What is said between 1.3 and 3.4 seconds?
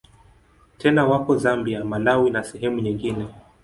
Zambia, Malawi na sehemu nyingine.